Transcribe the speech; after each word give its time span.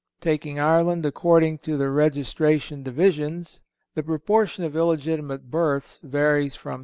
Taking 0.19 0.59
Ireland 0.59 1.05
according 1.05 1.59
to 1.59 1.77
the 1.77 1.91
registration 1.91 2.81
divisions, 2.81 3.61
the 3.93 4.01
proportion 4.01 4.63
of 4.63 4.75
illegitimate 4.75 5.51
births 5.51 5.99
varies 6.01 6.55
from 6.55 6.79
6. 6.79 6.79